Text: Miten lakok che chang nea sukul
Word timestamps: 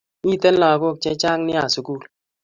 Miten 0.27 0.55
lakok 0.61 0.97
che 1.03 1.11
chang 1.21 1.41
nea 1.47 1.63
sukul 1.73 2.01